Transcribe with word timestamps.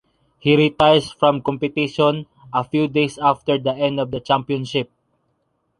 He 0.39 0.55
retires 0.55 1.11
from 1.11 1.43
competition 1.43 2.25
a 2.51 2.63
few 2.63 2.87
days 2.87 3.19
after 3.19 3.59
the 3.59 3.75
end 3.75 3.99
of 3.99 4.09
the 4.09 4.19
championship. 4.19 4.89